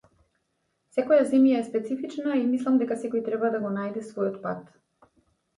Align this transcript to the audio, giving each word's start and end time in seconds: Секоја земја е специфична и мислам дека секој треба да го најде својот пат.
Секоја 0.95 1.27
земја 1.33 1.59
е 1.59 1.67
специфична 1.67 2.37
и 2.39 2.41
мислам 2.55 2.79
дека 2.85 2.97
секој 3.03 3.23
треба 3.29 3.53
да 3.57 3.63
го 3.67 3.75
најде 3.79 4.05
својот 4.09 4.41
пат. 4.49 4.65